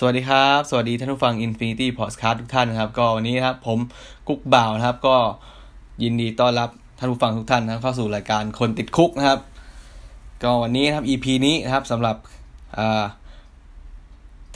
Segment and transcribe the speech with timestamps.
[0.00, 3.78] สวัสดีครับ สวัสดีท่านผู้ฟัง Infinity Podcast ทุกท่านนะครับ ก็วันนี้นะครับผม
[4.28, 5.16] กุ๊กบ่าวนะครับ ก็
[6.02, 9.40] ยินดีต้อนรับท่านผู้ฟังทุกท่านนะเข้าสู่รายการคนติดคุกนะครับ
[10.42, 12.16] ก็วันนี้นะครับ EP นี้นะครับสำหรับ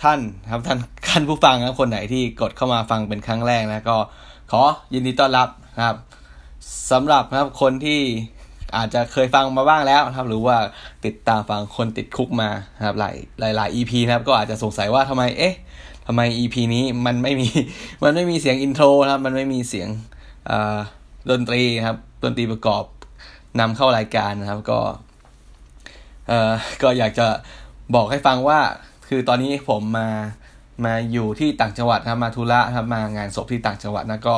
[0.03, 0.21] ท่าน
[0.53, 0.79] ครับท่าน
[1.09, 3.97] ท่านผู้ฟังนะคนไหนที่กดเข้ามาฟังเป็นครั้งแรกนะก็
[4.53, 4.63] ขอ
[4.95, 5.97] ยินดีต้อนรับนะครับ
[6.91, 8.01] สำหรับนะครับคนที่
[8.77, 10.57] อาจจะเคยฟังมาบ้างแล้วนะครับ หรือว่า
[11.05, 12.51] ติดตามฟังคนติดคุกมา
[12.87, 15.55] ครับหลายหลายหลาย EP นะครับก็อาจจะสงสัยว่าทำไมเอ๊ะ
[16.07, 17.49] ทำไม EP นี้มันไม่มี
[18.05, 19.89] มันไม่มีเสียงอินโทรนะครับมันไม่มีเสียง
[21.31, 22.85] ดนตรีครับดนตรีประกอบ
[23.61, 24.81] นำเข้ารายการนะครับก็
[26.29, 26.53] เอ่อ
[26.83, 27.27] ก็อยากจะ
[27.95, 28.61] บอกให้ฟังว่า
[29.09, 30.09] คือตอนนี้ผมมา
[30.85, 34.37] มาอยู่ที่ต่างจังหวัดครับมาธุระครับมางานศพที่ต่างจังหวัดนะก็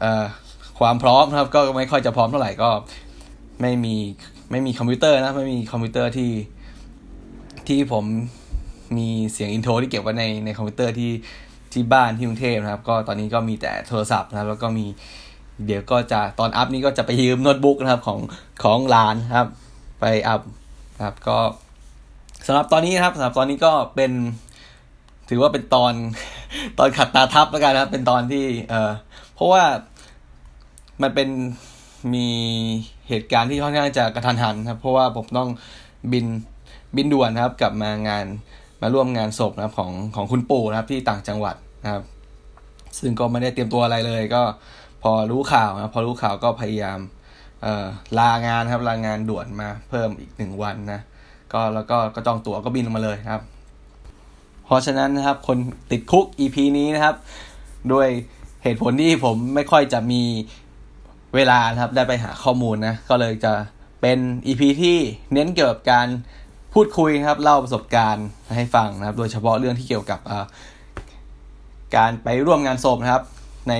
[0.00, 0.24] เอ่อ
[0.78, 2.70] ความพร้อมครับก็ไม่ค่อยจะพร้อมเท่าไหร่ก็
[3.60, 3.94] ไม่มี
[4.50, 6.30] ไม่มีคอมพิวเตอร์นะไม่มีคอมพิวเตอร์ที่
[7.68, 8.04] ที่ผม
[8.98, 11.12] มีเสียง intro ที่เก็บไว้ในในคอมพิวเตอร์ที่
[11.72, 14.86] ที่บ้านที่กรุงเทพนะครับ ก็ตอนนี้ก็มีแต่โทรศัพท์นะครับแล้วก็มี
[15.66, 18.20] เดี๋ยวก็จะตอน up นี้ก็จะไปยืมโน้ตบุ๊กนะครับของ
[18.62, 19.48] ของร้านครับ
[20.00, 20.40] ไป up
[21.04, 21.38] ครับก็
[22.46, 24.12] สำหรับตอนนี้นะครับสำหรับตอนนี้ก็เป็น
[25.28, 25.92] ถือว่าเป็นตอน
[26.78, 28.92] ตอนขัดตาทับแล้วกันนะครับ เป็นตอนที่ เออ
[29.34, 29.64] เพราะว่า
[31.02, 31.28] มันเป็น
[32.14, 32.28] มี
[33.08, 35.48] เหตุการณ์ที่ค่อนข้างจะกระทันหันครับเพราะว่าผมต้อง
[36.12, 36.26] บิน
[36.96, 38.26] บินด่วนครับ กลับมางาน
[38.80, 42.02] มาร่วมงานศพนะครับของของคุณปู่นะครับที่ต่างจังหวัดนะครับ
[42.98, 44.42] ซึ่งก็ไม่ได้เตรียมตัวอะไรเลย ก็
[45.02, 46.98] พอรู้ข่าวนะพอรู้ข่าวก็พยายาม
[47.62, 47.86] เอ่อ
[48.18, 51.00] ลางานครับลางานด่วนมาเพิ่มอีกหนึ่งวันนะ
[51.52, 53.42] ก็แล้วก็ก็จองตั๋วก็บินลงมาเลยครับ
[54.64, 55.58] เพราะฉะนั้นนะครับคน
[55.90, 57.14] ติดคุก EP นี้นะครับ
[57.92, 58.08] ด้วย
[58.62, 60.22] เหตุผลที่ผมไม่ค่อยจะมี
[61.34, 63.52] เวลาครับได้ไปหาข้อมูลนะ ก็เลยจะ
[64.00, 64.98] เป็น EP ที่
[65.32, 66.08] เน้นเกี่ยวกับการ
[66.74, 68.26] พูดคุยครับเล่าประสบการณ์
[68.56, 70.20] ให้ฟังนะครับ โดยเฉพาะเรื่องที่เกี่ยวกับ
[71.96, 73.24] การไปร่วมงานศพนะครับ
[73.68, 73.74] ใน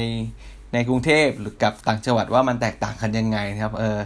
[0.72, 3.98] ในกรุงเทพหรือกับต่างจังหวัดว่ามันแตกต่างกันยังไงนะครับเออ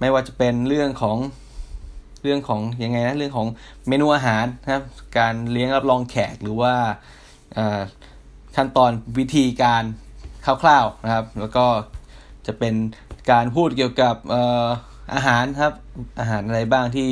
[0.00, 1.16] ไม่ว่าจะเป็นเรื่องของ
[2.22, 3.48] เรื่องของยังไงนะเรื่องของ
[3.88, 4.84] เมนูอาหารนะครับ
[5.18, 6.74] การเลี้ยงรับรองแขกหรือว่า
[8.56, 9.82] ขั้นตอนวิธีการ
[10.44, 11.64] คร่าวๆนะครับ แล้วก็
[12.46, 12.74] จะเป็น
[13.30, 14.16] การพูดเกี่ยวกับ
[15.14, 15.72] อาหารครับ
[16.20, 17.10] อาหารอะไรบ้างที่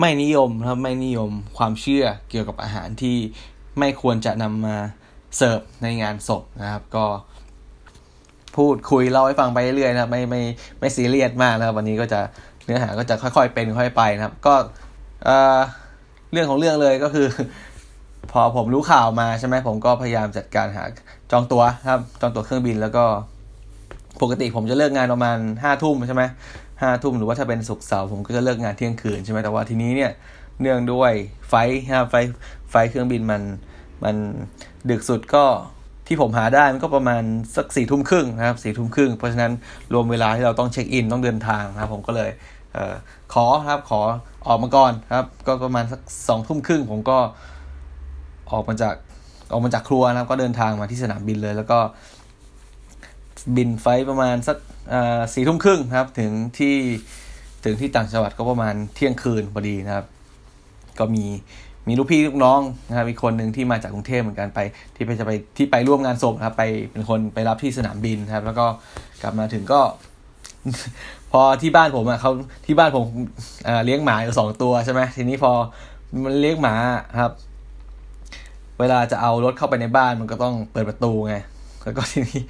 [0.00, 3.16] ไม่นิยมครับไม่นิยมความเชื่อเกี่ยวกับอาหารที่
[3.78, 4.76] ไม่ควรจะนำมา
[5.36, 7.06] เสิร์ฟในงานศพนะครับ ก็
[8.56, 10.42] พูดคุยเล่าให้ฟังไปเรื่อยนะครับ ไม่ไม่
[10.80, 12.20] ไม่ซีเรียสมากนะครับวันนี้ก็จะ
[12.64, 14.54] เนื้อหาก็จะค่อยๆเป็นค่อยไปนะครับ ก็
[16.32, 17.28] เรื่องของเรื่องเลยก็คือ
[18.32, 20.84] พอผมรู้ข่าวมาใช่ไหมผมก็พยายามจัดการหา
[21.30, 23.04] จองตัวครับ จองตัวเครื่องบินแล้วก็
[24.22, 26.22] ปกติผมจะเลิกงานประมาณห้าทุ่มใช่ไหม
[26.82, 30.12] ห้าทุ่มหรือว่าถ้าเป็นศุกร์เสาร์ผมก็จะเลิกงานเที่ยงคืนใช่ไหมแต่ว่าทีนี้เนี่ย
[30.60, 31.12] เนื่องด้วย
[31.48, 31.54] ไฟ
[31.90, 32.14] ฮะไฟ
[32.70, 33.42] ไฟเครื่องบินมัน
[34.04, 34.16] มัน
[34.90, 35.44] ดึกสุดก็
[36.06, 37.22] ที่ผมหาได้มันก็ประมาณ
[37.56, 39.52] สักสี่ทุ่มครึ่งนะครับสี่ทุ่มครึ่งเพราะฉะนั้น
[39.92, 42.30] รวมเวลาที่เราต้องเช็คอินต้องเดินทางนะครับ ผมก็เลย
[42.72, 42.94] เออ
[43.34, 44.00] ขอครับขอ
[44.46, 47.18] ออกมาก่อนครับ ก็ประมาณสักสองทุ่มครึ่งผมก็
[48.52, 48.94] ออกมาจาก
[49.52, 51.78] ออกมาจากครัวนะครับ ก็เดินทางมาที่สนามบินเลย แล้วก็
[53.56, 54.58] บินไฟประมาณสัก
[55.34, 56.76] สี่ทุ่มครึ่งครับ ถึงที่
[57.64, 60.06] ถึงที่ต่างจังหวัดก็ประมาณเที่ยงคืนพอดีนะครับ
[60.98, 61.24] ก็มี
[61.88, 64.60] มีลูกพี่ลูกน้องนะครับมีคนหนึ่งที่มาจากกรุงเทพเหมือนกันไป
[64.94, 68.66] ที่ไปจะไปที่ไปร่วมงานศพครับไปเป็นคนไปรับที่สนามบินครับ แล้วก็
[69.22, 69.80] กลับมาถึงก็
[71.32, 72.32] พอที่บ้านผมอะเขา
[72.66, 73.06] ที่บ้านผม
[73.84, 75.52] เลี้ยงหมาอยู่สองตัวใช่ไหมทีนี้พอ
[76.24, 76.74] มันเลี้ยงหมา
[77.20, 77.32] ครับ
[78.80, 81.34] เวลาจะเอารถเข้าไปในบ้านมันก็ต้องเปิดประตูไง
[81.82, 82.40] แล้วก็ทีนี้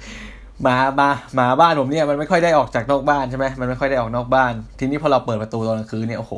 [0.63, 6.33] หมามาหมาบ้านผมเนี่ยมันไม่ค่อยได้ออกจากนอกบ้านใช่ไหมมันไม่ค่อยได้ออกนอกบ้าน ทีนี้พอเราเปิดประตูตอนกลางคืนเนี่ยโอ้โห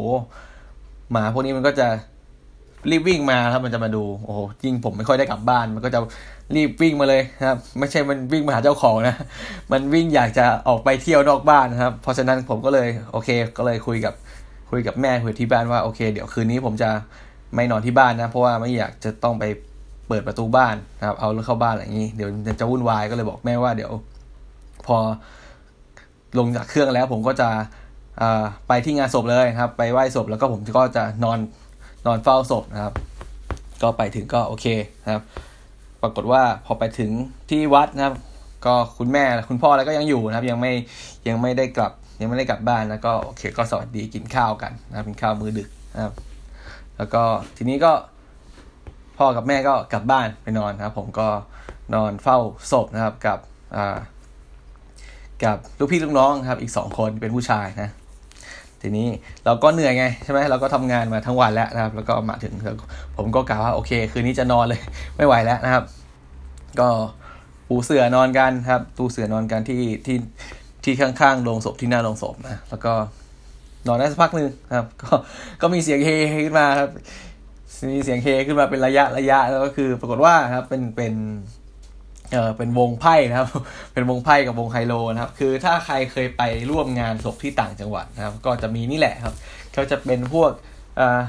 [1.12, 1.88] หมาพวกนี้มันก็จะ
[2.92, 6.00] รีบวิ่งมาครับมันจะมาดูโอ้โหจริงผมไม่ค่อยได้กลับบ้าน มันก็จะ
[6.56, 9.16] รีบวิ่งมาเลยครับ ไม่ใช่มันวิ่งมาหาเจ้าของนะ
[9.72, 14.14] มันวิ่งอยากจะออกไปเที่ยวนอกบ้านนะครับ เพราะฉะนั้นผมก็เลยโอเค ก็เลยคุยกับ
[14.72, 16.90] คุยกับแม่คุยที่บ้านว่าโอเค เดี๋ยวคืนนี้ผมจะ
[17.56, 19.44] ไม่นอนที่บ้านนะ เพราะว่าไม่อยากจะต้องไป
[20.08, 23.92] เปิดประตูบ้านนะครับ เอารถเข้าบ้านอะไรอย่างนี้ เดี๋ยวจะวุ่นวายก็เลยบอกแม่ว่าเดี๋ยว
[24.88, 24.98] พอ
[26.38, 27.50] ลงจากเครื่องแล้วผมก็จะ
[28.68, 31.40] ไปที่งานศพเลยครับ ไปไหว้ศพแล้วก็ผมก็จะนอน
[32.06, 32.94] นอนเฝ้าศพนะครับ
[33.82, 34.66] ก็ไปถึงก็โอเค
[35.04, 35.24] นะครับ
[36.02, 37.12] ปรากฏว่าพอไปถึง
[37.50, 38.16] ที่วัดนะครับ
[38.66, 40.72] ก็คุณแม่คุณพ่ออะไรก็ยังอยู่นะครับ ยังไม่
[41.28, 41.92] ยังไม่ได้กลับ
[42.22, 46.14] ยังไม่ได้กลับบ้านแล้วก็โอเค ก็สวัสดีกินข้าวกันนะครับกินข้าวมื้อดึกนะครับ
[46.98, 47.24] แล้วก็
[47.58, 47.94] ทีนี้ก็
[49.18, 51.28] พ่อกับแม่ก็กลับบ้านไปนอนครับ ผมก็
[51.96, 52.38] นอนเฝ้า
[52.72, 53.40] ศพนะครับกับ
[53.76, 53.98] อ่า
[55.44, 57.90] กับลูกพี่ลูกน้องครับ อีกสองคนเป็นผู้ชายนะ
[58.82, 59.08] ทีนี้
[59.46, 62.54] เราก็เหนื่อยไงใช่ไหมเราก็ทำงานมาทั้งวันแล้วนะครับ แล้วก็มาถึง
[63.18, 64.82] ผมก็กล่าวว่าโอเค คืนนี้จะนอนเลย
[65.18, 65.84] ไม่ไหวแล้วนะครับ
[66.80, 66.90] ก็
[67.70, 70.18] ปูเสื่อนอนกันครับปูเสื่อนอนกันที่ที่
[70.84, 72.94] ที่ข้างๆโรงศพที่หน้าโรงศพนะแล้วก็
[73.88, 75.12] นอนได้สักพักหนึ่งครับ ก็
[75.62, 76.10] ก็มีเสียงเฮ
[76.46, 76.90] ขึ้นมาครับ
[77.94, 81.14] มีเสียงเฮขึ้นมาเป็นระยะระยะแล้วก็คือ ปรากฏว่าครับเป็นเป็น
[82.34, 83.48] เออเป็นวงไพ่นะครับ
[83.94, 89.36] เป็นวงไพ่กับวงไฮโลนะครับ คือถ้าใครเคยไปร่วมงานศพที่ต่างจังหวัดนะครับ ก็จะมีนี่แหละครับ
[89.74, 90.52] เขาจะเป็นพวก
[90.98, 91.22] เอ่อ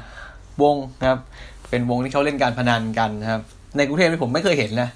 [0.62, 1.21] วงนะครับ
[1.71, 3.41] เป็นวงที่เขาเล่นการพนันกันนะครับ
[3.77, 4.89] ในกรุงเทพนี่ผมไม่เคยเห็นนะ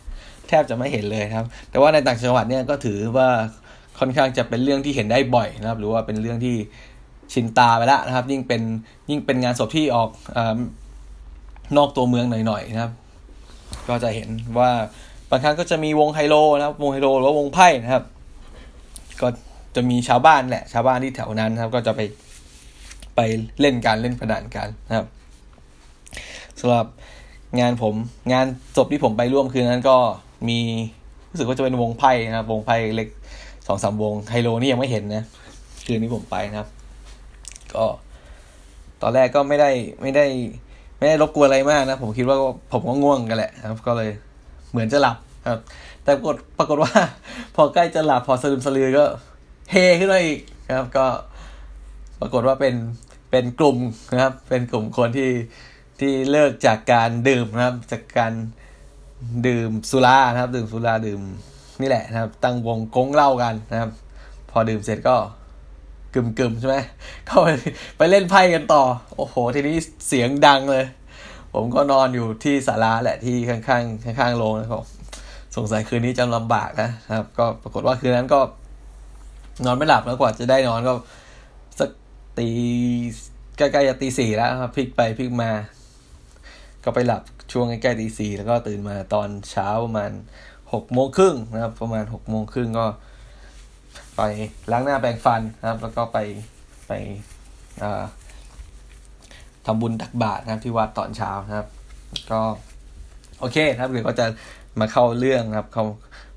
[0.48, 3.28] แทบจะไม่เห็นเลยครับ แต่ว่าในต่างจังหวัดเนี่ยก็ถือว่า
[3.98, 6.56] ค่อนข้างจะเป็นเรื่องที่เห็นได้บ่อยนะครับ หรือว่าเป็นเรื่องที่
[7.32, 8.62] ชินตาไปแล้วนะครับ ยิ่งเป็น
[9.10, 10.38] ยิ่งเป็นงานศพที่ออกอ
[11.76, 12.92] นอกตัวเมืองหน่อยๆนะครับ
[13.88, 14.28] ก็จะเห็น
[14.58, 14.70] ว่า
[15.34, 18.04] บางครั้งก็จะมีวงไฮโลนะครับ วงไฮโลหรือว่าวงไพ่นะครับ
[19.20, 19.28] ก็
[19.76, 22.00] จะมีชาวบ้านแหละ ชาวบ้านที่แถวนั้นนะครับ ก็จะไป
[23.16, 23.20] ไป
[23.60, 25.06] เล่นการเล่นพนันกันนะครับ
[26.60, 26.86] สำหรับ
[27.60, 27.94] งานผม
[28.32, 28.46] งาน
[28.76, 29.96] จบที่ผมไปร่วมคืนนั้นก็
[30.48, 30.58] มี
[31.30, 33.08] รู้สึกว่าจะเป็นวงไพ่นะครับ วงไพ่เล็ก
[33.66, 35.24] สองสามวงไฮโลนี่ยังไม่เห็นนะ
[35.86, 36.68] คืนนี้ผมไปนะครับ
[37.74, 37.84] ก็
[39.02, 39.70] ตอนแรกก็ไม่ได้
[40.02, 40.26] ไม่ได้
[40.98, 42.36] ไม่ได้รบกวนอะไรมากนะ ผมคิดว่า
[42.72, 44.10] ผมก็ง่วงกันแหละครับ ก็เลย
[44.72, 45.16] เหมือนจะหลับ
[45.48, 45.60] ครับ
[46.04, 46.92] แต่ปรากฏปรากฏว่า
[47.56, 49.04] พอใกล้จะหลับพอสลืมสลือก็
[49.70, 50.38] เฮขึ้นมาอีก
[50.76, 51.06] ครับ ก็
[52.20, 52.74] ปรากฏว่าเป็น
[53.30, 53.78] เป็นกลุ่ม
[54.12, 55.30] นะครับ เป็นกลุ่มคนที่
[56.00, 58.32] ที่เลิกจากการดื่มนะครับ จากการ
[59.46, 61.20] ดื่มสุรานะครับ ดื่มสุราดื่ม
[61.80, 63.90] นี่แหละนะครับ ตั้งวงกงเล่ากันนะครับ
[64.50, 65.16] พอดื่มเสร็จก็
[66.14, 66.76] กึมกึมใช่ไหม
[67.26, 67.48] เข้าไป
[67.96, 68.82] ไปเล่นไพ่กันต่อ
[69.16, 69.76] โอ้โห ทีนี้
[70.08, 70.84] เสียงดังเลย
[71.54, 74.84] ผมก็นอนอยู่ที่ศาลาแหละที่ข้างๆข้างๆโรงนะครับ
[75.56, 78.40] สงสัยคืนนี้จะลำบากนะครับ ก็ปรากฏว่าคืนนั้นก็
[79.64, 80.92] นอนไม่หลับแล้วกว่าจะได้นอนก็
[81.78, 81.90] สัก
[82.38, 82.48] ตี
[83.58, 85.50] ใกล้ๆจะตีสี่แล้วครับพลิกไปพลิกมา
[86.84, 87.22] ก็ไปหลับ
[87.52, 90.12] ช่วงใกล้ๆตีสี่แล้วก็ตื่นมาตอนเช้าประมาณ
[90.72, 92.86] หกโมงครึ่งนะครับ ประมาณหกโมงครึ่งก็
[94.16, 94.22] ไป
[94.72, 96.18] ล้างหน้าแปรงฟันนะครับ แล้วก็ไป
[96.88, 96.92] ไป
[97.82, 98.02] อ่า
[99.66, 101.66] ทำบุญตักบาตรนะครับที่วัดตอนเช้านะครับ
[102.30, 102.40] ก็
[103.40, 104.26] โอเคครับเดี๋ยวก็จะ
[104.80, 105.84] มาเข้าเรื่องครับ เข้า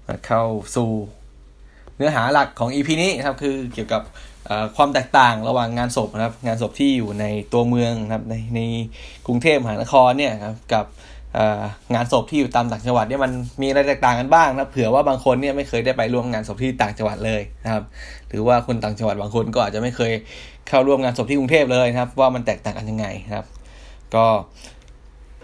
[0.08, 0.44] มาเข้า
[0.76, 0.90] สู่
[1.96, 4.02] เนื้อหาหลักของ EP นี้นะครับคือเกี่ยวกับ
[4.76, 8.60] ความแตกต่างระหว่างงานศพนะครับ งานศพที่อยู่ในตัวเมืองนะครับในใน
[9.28, 10.86] กรุงเทพมหานครเนี่ยครับกับ
[11.94, 13.32] งานศพที่อยู่ตามต่างจังหวัดเนี่ยมัน
[13.62, 17.84] มีอะไรแตกต่างกันบ้างนะเผื่อว่าบางคนเนี่ยไม่เคยได้ไปร่วมงานศพที่ต่างจังหวัดเลยนะครับ
[18.30, 20.12] หรือว่าคนต่างจังหวัดบางคนก็อาจจะไม่เคย
[20.68, 23.46] เข้าร่วมงานศพที่กรุงเทพเลยนะครับ ว่ามันแตกต่างกันยังไงนะครับ
[24.16, 24.26] ก็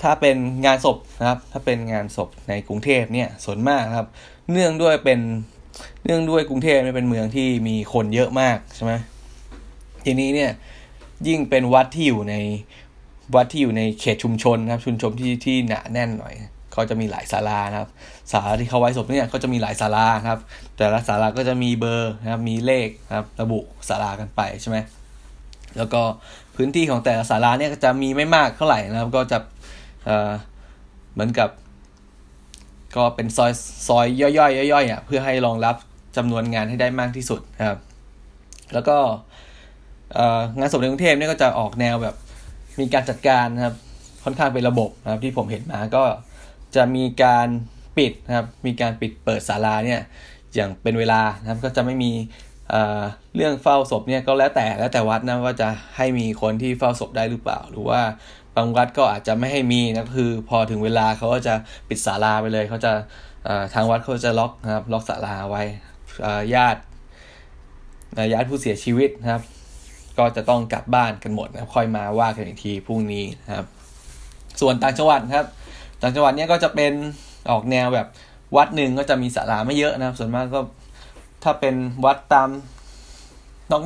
[0.01, 4.07] ถ้าเป็นงานศพนะครับ ถ้าเป็นงานศพในกรุงเทพเนี่ยส่วนมากครับ
[4.51, 5.19] เนื่องด้วยเป็น
[6.03, 8.93] เนื่องด้วยกรุงเทพเป็นเมืองที่มีคนเยอะมากใช่ไหม
[10.05, 10.51] ทีนี้เนี่ย
[11.27, 12.35] ยิ่งเป็นวัดที่อยู่ใน
[13.35, 16.33] วัดที่อยู่ในเขตชุมชนนะครับ ชุมชนที่ที่หนาแน่นหน่อย
[16.73, 17.89] เขาจะมีหลายศาลานะครับ
[18.31, 20.39] ศาลาที่เขาไว้ศพเนี่ยก็จะมีหลายศาลาครับ
[20.77, 23.59] แต่ละศาลาก็จะมีเบอร์นะครับ มีเลขนะครับ ระบุ
[23.89, 24.77] ศาลากันไปใช่ไหม
[25.77, 26.01] แล้วก็
[26.55, 29.37] พื้นที่ของแต่ละศาลาเนี่ยจะมีไม่มากเท่าไหร่นะครับ ก็จะ
[30.05, 30.31] เอ่อ
[31.13, 31.49] เหมือนกับ
[32.95, 33.51] ก็เป็นซอย
[33.87, 35.75] ซอยย่อยๆย่อยๆอะเพื่อให้รองรับ
[36.17, 37.79] จำนวนงานให้ได้มากที่สุดนะครับ
[38.73, 38.97] แล้วก็
[40.59, 42.15] งานศพในกรุงเทพเนี่ยก็จะออกแนวแบบ
[42.79, 43.75] มีการจัดการนะครับ
[44.23, 46.03] ค่อนข้างเป็นระบบนะครับ ที่ผมเห็นมาก็
[46.75, 47.47] จะมีการ
[47.97, 50.01] ปิดนะครับ มีการปิดเปิดศาลาเนี่ย
[50.55, 52.11] อย่างเป็นเวลานะครับ ก็จะไม่มี
[53.35, 58.01] เรื่องเฝ้าศพเนี่ยก็แล้วแต่แล้วแต่วัดนะว่าจะให้มีคนที่เฝ้าศพได้หรือเปล่า หรือว่า
[58.55, 61.53] บางวัดก็อาจจะไม่ให้มีนะคือ พอถึงเวลาเขาก็จะ
[61.89, 62.91] ปิดศาลาไปเลยเขาจะ
[63.73, 65.63] ทางวัดเขาจะล็อกนะครับล็อกศาลาไว้
[66.55, 66.79] ญาติ
[68.33, 69.41] ญาติผู้เสียชีวิตนะครับ
[70.17, 73.65] ก็จะต้องกลับบ้านกันหมดนะค่อยมาว่ากันอีกทีพรุ่งนี้นะครับ
[74.61, 75.47] ส่วนต่างจังหวัดครับ
[76.01, 76.93] ต่างจังหวัดเนี้ยก็จะเป็น
[77.51, 78.07] ออกแนวแบบ
[78.57, 80.59] วัดหนึ่งก็จะมีศาลาไม่เยอะนะครับ ส่วนมากก็
[81.43, 82.49] ถ้าเป็นวัดตาม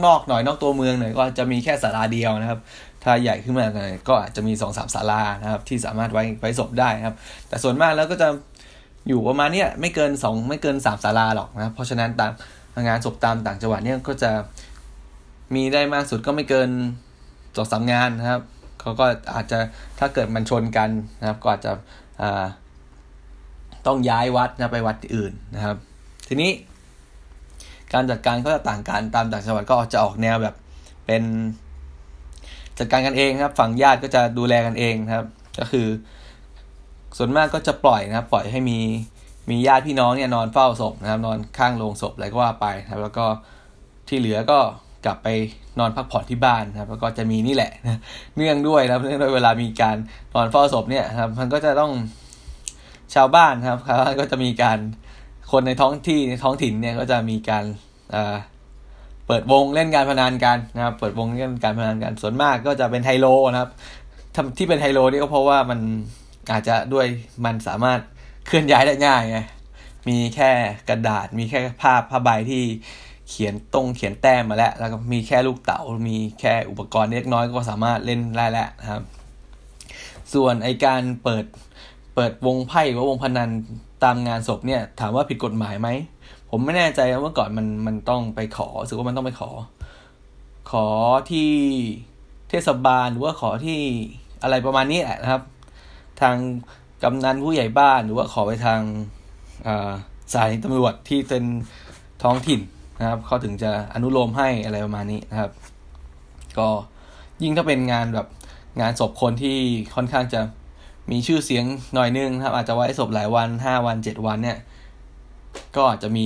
[0.05, 2.59] นอกๆหน่อยนอกตัวเมืองหน่อยก็จะมีแค่ศาลาเดียวนะครับ
[3.03, 7.15] ถ้าใหญ่ขึ้นมาหน่อยก็อาจจะมีสองสามศาลานะครับ ที่สามารถไว้ไว้ศพได้ครับ
[7.47, 8.27] แต่ส่วนมากแล้วก็จะ
[9.07, 12.31] อยู่ประมาณเนี้ยไม่เกินสองไม่เกินสามศาลาหรอกนะเพราะฉะนั้นตาม
[12.87, 14.31] งานศพตามต่างจังหวัดเนี้ยก็จะ
[15.55, 16.69] มีได้มากสุดก็ไม่เกิน
[17.55, 18.41] สองสามงานนะครับ
[18.81, 19.59] เขาก็อาจจะ
[19.99, 21.71] ถ้าเกิดมันชนกันนะครับ ก็อาจจะ
[23.87, 25.77] ต้องย้ายวัดนะไปวัดอื่นนะครับ
[26.27, 26.51] ทีนี้
[27.93, 30.55] การจัดการก็จะต่างกันตามต่างจังหวัดก็จะออกแนวแบบ
[31.05, 31.23] เป็น
[32.79, 35.25] จัดการกันเองครับ ฝั่งญาติก็จะดูแลกันเองครับ
[35.59, 35.87] ก็คือ
[37.17, 38.79] ส่วนมากก็จะปล่อยนะครับ ปล่อยให้มี
[39.49, 43.25] มีญาติพี่น้องเนี่ยนอนเฝ้าศพนะครับ นอนข้างโรงศพอะไรก็ว่าไปนะครับ แล้วก็
[44.07, 44.59] ที่เหลือก็
[45.05, 45.27] กลับไป
[45.79, 47.99] นอนพักผ่อนที่บ้านนะครับ แล้วก็จะมีนี่แหละนะ
[48.35, 49.97] เนื่องด้วยนะครับเนื่องด้วยเวลามีการ
[50.35, 51.91] นอนเฝ้าศพเนี่ยครับ มันก็จะต้อง
[53.13, 54.79] ชาวบ้านครับครับก็จะมีการ
[55.51, 57.65] คนในท้องที่ในท้องถิ่นเนี่ยก็จะมีการ
[59.27, 63.71] เปิดวงเล่นการพนันกันนะครับ เปิดวงเล่นการพนันกันส่วนมากก็จะเป็นไฮโลนะครับ
[64.35, 65.79] ทำที่เป็นไฮโลนี่ก็เพราะว่ามัน
[66.51, 67.05] อาจจะด้วย
[67.45, 67.99] มันสามารถ
[68.47, 69.39] เคลื่อนย้ายได้ง่ายไง
[70.07, 70.51] มีแค่
[70.89, 72.63] กระดาษ มีแค่ภาพผ้าใบที่
[73.29, 79.01] เขียนตรงเขียนแต้มมาแล้ว แล้วก็มีแค่ลูกเต๋ามีแค่อุปกรณ์เล็กน้อยก็สามารถเล่นได้แล้วนะครับ
[80.33, 81.45] ส่วนไอการเปิด
[82.15, 83.49] เปิดวงไพ่หรือว่าวงพนัน
[84.03, 85.89] ตามงานศพเนี่ย ถามว่าผิดกฎหมายไหม
[86.49, 89.49] ผมไม่แน่ใจว่าเมื่อก่อนมันมันต้องไปขอรู้สึกว่ามันต้องไปขอ
[90.71, 90.87] ขอ
[91.31, 91.51] ที่
[92.49, 93.79] เทศบาลหรือว่าขอที่
[94.43, 95.41] อะไรประมาณนี้แหละนะครับ
[96.21, 96.35] ทาง
[97.03, 98.81] กำนันผู้ใหญ่บ้านหรือว่าขอไปทาง
[100.33, 101.43] สายตำรวจที่เป็น
[102.23, 102.59] ท้องถิ่น
[102.99, 105.51] นะครับเขาถึงจะอนุโลมให้อะไรประมาณนี้นะครับ
[106.57, 106.67] ก็
[107.41, 108.27] ยิ่งถ้าเป็นงานแบบ
[108.81, 109.57] งานศพคนที่
[109.95, 110.41] ค่อนข้างจะ
[111.11, 114.57] มีชื่อเสียงหน่อยนึงครับ อาจจะไว้ศพหลายวันห้าวันเจ็ดวันเนี่ย
[115.75, 116.25] ก็อาจจะมี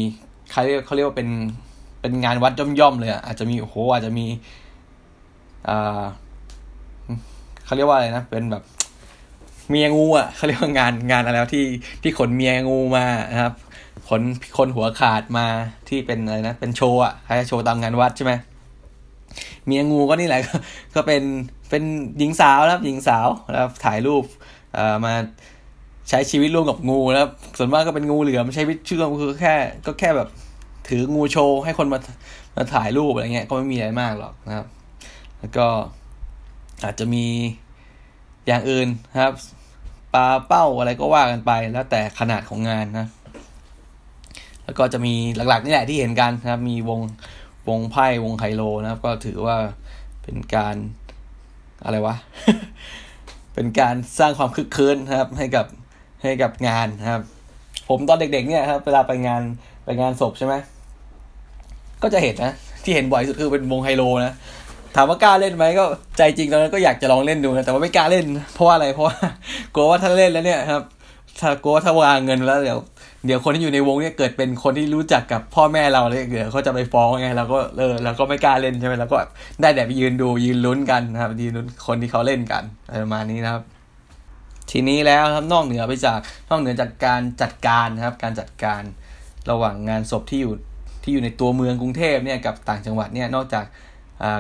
[0.51, 1.29] เขาเรียกเขาเรียกว่าเป็น
[2.01, 4.25] เป็นงานวัดย่อมๆเลยอาจจะมีโอ้โหอาจจะมี
[5.67, 6.03] อ่า
[7.65, 8.63] เขาเรียกว่าอะไรนะเป็นแบบ
[9.69, 11.65] เมียงูอะเขาเรียกว่างานงานอะไรแล้วที่
[12.01, 13.53] ที่ขนเมียงูมานะครับ
[14.09, 14.21] ขน
[14.57, 15.45] คนหัวขาดมา
[15.89, 18.33] ที่เป็นอะไรนะเป็นโชว์อะใครโชว์ตามงานวัดใช่ไหม
[19.65, 20.41] เมียงูก็นี่แหละ
[20.95, 21.23] ก็เป็น
[21.69, 21.83] เป็น
[22.17, 24.23] หญิงสาวนะครับหญิงสาวแล้วถ่ายรูป
[25.05, 25.13] มา
[26.09, 30.29] ใช้ชีวิตร่วมกับงูแล้วส่วนมากก็เป็นงูเหลือมใช้วิตชื่อคือแค่ก็แค่แบบ
[30.89, 31.99] ถืองูโชว์ให้คนมา
[32.55, 34.67] มาถ่ายรูปอะไรเงี้ยก็ไม่มีอะไรมากหรอกนะครับ
[35.39, 35.67] แล้วก็
[36.83, 37.25] อาจจะมี
[38.47, 39.33] อย่างอื่นนะครับ
[40.13, 43.07] ปลาเป้าอะไรก็ว่ากันไป แล้วแต่ขนาดของงานนะ
[44.63, 47.01] แล้วก็จะมีหลักๆนี่แหละที่เห็นกันนะครับ มีวง
[47.69, 49.57] วงไพ่วงไฮโลนะครับ ก็ถือว่า
[50.23, 50.75] เป็นการ
[51.83, 52.15] อะไรวะ
[53.59, 55.65] เป็นการสร้างความคึกคืนนะครับ ให้กับ
[56.23, 57.21] ให้กับงานนะครับ
[57.89, 59.41] ผมตอนเด็ก ๆ เนี่ยครับ เวลาไปงาน
[59.85, 60.53] ไปงานศพใช่ไหม
[62.03, 64.33] ก็จะเห็นนะที่เห็นบ่อยสุดคือเป็นวงไฮโลนะ
[64.95, 65.85] ถามว่ากล้าเล่นไหมก็
[66.17, 69.15] ใจจริงตอนนั้นก็อยากจะลองเล่นดูนะแต่ว่าไม่กล้าเล่น เพราะว่าอะไรเพราะว่า
[69.73, 70.83] กลัวว่าถ้าเล่นแล้วเนี่ยครับ
[71.39, 72.79] ถ้ากลัวถ้าวางเงินแล้วเดี๋ยว
[73.25, 79.17] เดี๋ยวคนที่อยู่ในวงเนี่ยเกิดเป็นคนที่รู้จักกับพ่อแม่เราเลยเดี๋ยวเขาจะไปฟ้องไงเราก็เออเราก็ไม่กล้าเล่นใช่ไหมเราก็
[79.61, 82.63] ได้แต่ไปยืนดูยืนลุ้นกันนะครับยืนลุ้นคนที่เขาเล่นกัน
[83.03, 83.63] ประมาณนี้นะครับ
[84.71, 88.81] ทีนี้แล้วครับนอกเหนือไปจากนอกเหนือจากการจัดการนะครับ การจัดการ
[89.49, 90.53] ระหว่างงานศพที่อยู่
[91.03, 93.65] ที่อยู่ในตัวเมืองกรุงเทพเนี่ยกับต่างจังหวัดเนี่ยนอกจาก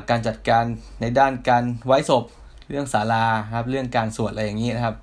[0.09, 0.63] การจัดการ
[1.01, 2.23] ในด้านการไว้ศพ
[2.69, 4.95] เรื่องศาลาครับเรื่องการสวดอะไรอย่างนี้นะครับ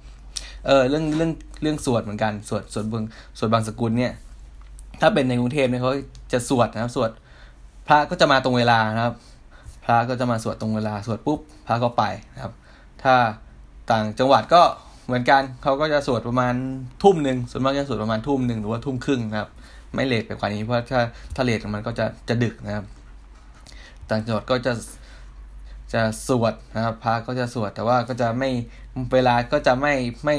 [0.66, 1.30] เออเรื่องเรื่อง
[1.62, 3.04] เรื่องสวดเหมือนกันสวดสวดบาง
[3.38, 4.12] สวดบางสกุลเนี่ย
[5.00, 5.92] ถ้าเป็นในกรุงเทพเนี่ยเขา
[6.32, 7.10] จะสวดนะครับ สวด
[7.88, 9.14] พระก็จะมาตรงเวลานะครับ
[9.84, 12.02] พระก็จะมาสวดตรงเวลาสวดปุ๊บพระก็ไป
[12.34, 12.52] นะครับ
[13.02, 13.14] ถ้า
[13.90, 14.62] ต่างจังหวัดก็
[15.06, 16.54] เหมือนกันเขาก็จะสวดประมาณ
[17.02, 19.50] ทุ่มหนึ่งส่วนมากจะสวดประมาณทุ่มหนึ่งหรือว่าทุ่มครึ่งนะครับ
[19.94, 21.00] ไม่เลทไปกว่านี้เพราะถ้า
[21.34, 22.84] ถ้าเลทมันก็จะจะดึกนะครับ
[24.10, 24.72] ต่างจังหวัดก็จะ
[25.94, 28.50] จะสวดนะครับพระก็จะสวดแต่ว่าก็จะไม่
[29.12, 30.36] เวลาก็จะไม่ไม่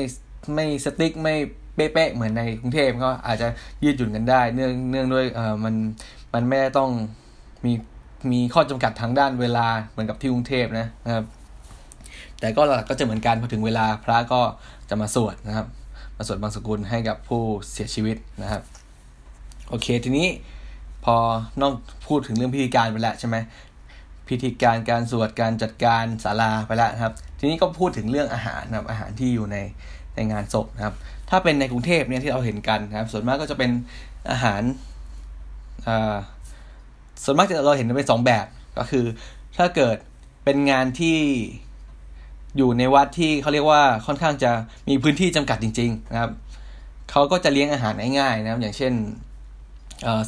[0.55, 1.35] ไม่สติ๊กไม่
[1.75, 3.47] เป๊ะๆเหมือนในกรุงเทพก็อาจจะ
[3.83, 5.75] ยืดหยุ่นกันได้ เนื่องเนื่องด้วยเออมัน
[6.33, 6.91] มันไม่ได้ต้อง
[7.65, 7.73] มี
[8.31, 11.25] มีข้อจำกัดทางด้านเวลาเหมือนกับที่กรุงเทพนะนะครับ
[12.39, 14.41] แต่ก็หลักก็จะเหมือนกันพอถึงเวลาพระก็
[14.89, 15.67] จะมาสวดนะครับ
[16.17, 18.61] มาสวดบางสกุลให้กับผู้เสียชีวิตนะครับ
[19.69, 20.27] โอเคทีนี้
[21.05, 21.15] พอ
[21.61, 21.73] นอก
[22.07, 23.35] พูดถึงเรื่องพิธีการไปแล้วใช่ไหม
[24.29, 29.57] พิธีการการสวดการจัดการศาลาไปแล้วครับ ทีนี้ก็พูดถึงเรื่องอาหารนะครับอาหารที่อยู่ใน
[30.15, 30.95] ในงานศพนะครับ
[31.29, 33.71] ถ้าเป็นในกรุงเทพเนี่ยที่เราเห็นกันนะครับ ส่วนมากก็จะเป็น
[34.31, 34.61] อาหาร
[35.87, 36.15] อ่า
[37.23, 38.45] ส่วนมากจะเราเห็นเป็นสองแบบ
[38.77, 39.05] ก็คือ
[39.57, 39.97] ถ้าเกิด
[40.45, 41.17] เป็นงานที่
[42.57, 44.51] อยู่ในวัดที่เขาเรียกว่าค่อนข้างจะ
[44.89, 46.31] มีพื้นที่จำกัดจริง ๆ นะครับ
[47.11, 48.93] เขาก็จะเลี้ยงอาหารง่ายๆนะครับ อย่างเช่น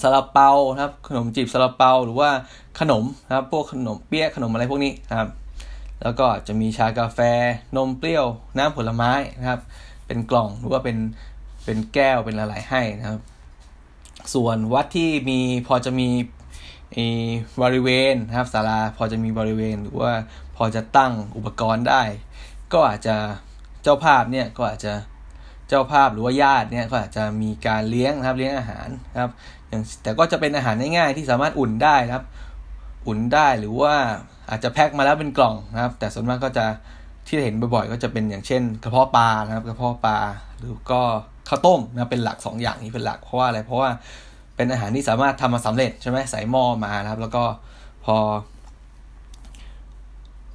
[0.02, 0.50] ซาลาเปา
[0.82, 2.30] ครับขนมจีบซาลาเปาหรือว่า
[2.80, 5.30] ขนมนะครับพวกขนมเปี๊ยะขนมอะไรพวกนี้นะครับ
[6.02, 7.20] แล้วก็จะมีชากาแฟ
[7.76, 8.26] นมเปรี้ยว
[8.58, 9.62] น้ำผลไม้นะครับ
[10.08, 10.98] เป็นกล่องหรือว่าเป็น
[11.66, 13.20] เป็นแก้วเป็นอะไรให้นะครับ
[14.34, 16.10] ส่วนวัดที่มีพอจะมี
[17.62, 20.14] บริเวณนะครับศาลาพอจะมีบริเวณหรือว่า
[20.56, 22.04] พอจะตั้งอุปกรณ์ได้
[22.74, 23.16] ก็อาจจะ
[23.84, 24.94] เจ้าภาพเนี่ยก็อาจจะ
[25.68, 29.32] เจ้าภาพหรือว่าญาติเนี่ยก็อาจจะมีการเลี้ยงนะครับเลี้ยงอาหารนะครับ
[29.70, 32.26] อย่างแต่ก็จะเป็นอาหารง่ายๆที่สามารถอุ่นได้นะครับ
[33.08, 33.94] อุ่นได้หรือว่า
[34.50, 36.66] อาจจะแพ็คมาแล้วเป็นกล่องนะครับ แต่ส่วนมากก็จะ
[37.28, 40.18] ที่เห็นบ่อยๆ ก็จะเป็นอย่างเช่น กระเพาะปลานะครับ กระเพาะปลา
[40.60, 41.02] หรือก็
[41.50, 43.90] ข้าวต้มนะเป็นหลัก 2ออย่างนี้เป็นหลักเพราะว่าอะไรเพราะว่า
[44.56, 47.44] เป็นอาหารที่สามารถทำมาสำเร็จใช่ไหมใส่หม้อมานะครับ แล้วก็
[48.06, 48.18] พอ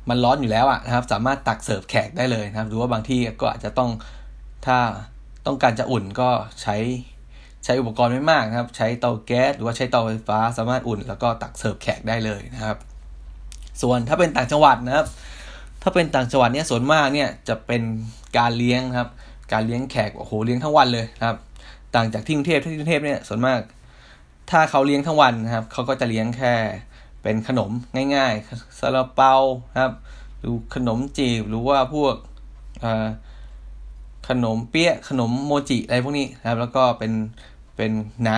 [0.09, 3.90] มันร้อนอยู่แล้วอะนะครับ สามารถตักเสิร์ฟแขกได้เลยนะครับหรือว่าบางที่ก็อาจจะต้อง
[4.66, 4.78] ถ้า
[5.47, 6.30] ต้องการจะอุ่นก็
[6.62, 6.76] ใช้
[7.64, 12.76] ใช้อุปกรณ์ไม่มากนะครับ ใช้เตาแก๊สหรือว่าใช้เตาไฟฟ้าสามารถอุ่น แล้วก็ตักเสิร์ฟแขกได้เลยนะครับ
[13.83, 15.06] ส่วนถ้าเป็นต่างจังหวัดนะครับ
[15.83, 17.83] ถ้าเป็นต่างจังหวัดเนี่ยส่วนมากเนี่ยจะเป็น
[18.38, 19.09] การเลี้ยงครับ
[19.52, 21.38] การเลี้ยงแขกโอ้โหเลี้ยงทั้งวันเลยนะครับ
[21.94, 23.61] ต่างจากที่กรุงเทพที่กรุงเทพเนี่ยส่วนมาก
[24.50, 26.54] ถ้าเขาเลี้ยงทั้งวันนะครับเขาก็จะเลี้ยงแค่
[27.23, 27.71] เป็นขนม
[28.16, 29.35] ง่ายๆซาลาเปา
[29.83, 29.94] ครับ
[30.38, 32.14] หรือขนมจีบหรือว่าพวก
[34.28, 37.12] ขนมเปี๊ยะขนมโมจิอะไรพวกนี้นะครับ แล้วก็เป็น
[37.76, 37.90] เป็น
[38.28, 38.36] น้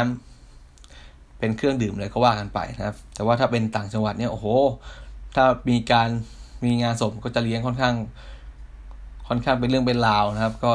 [0.69, 4.47] ำเป็นเครื่องดื่มอะไรก็ว่ากันไปนะครับ แต่ว่าถ้าเป็นต่างจังหวัดเนี่ยโอ้โห
[5.35, 6.09] ถ้ามีการ
[6.65, 7.95] มีงานศพก็จะเลี้ยงค่อนข้าง
[9.29, 10.73] ค่อนข้างเป็นเรื่องเป็นราวนะครับ ก็